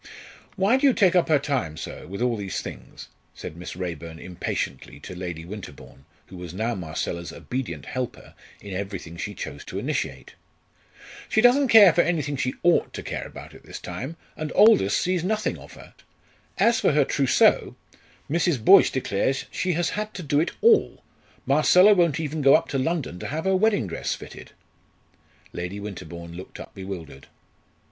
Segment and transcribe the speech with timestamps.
[0.55, 4.17] "Why do you take up her time so, with all these things?" said Miss Raeburn
[4.17, 9.77] impatiently to Lady Winterbourne, who was now Marcella's obedient helper in everything she chose to
[9.77, 10.33] initiate.
[11.29, 14.97] "She doesn't care for anything she ought to care about at this time, and Aldous
[14.97, 15.93] sees nothing of her.
[16.57, 17.75] As for her trousseau,
[18.27, 18.59] Mrs.
[18.65, 21.03] Boyce declares she has had to do it all.
[21.45, 24.53] Marcella won't even go up to London to have her wedding dress fitted!"
[25.53, 27.27] Lady Winterbourne looked up bewildered.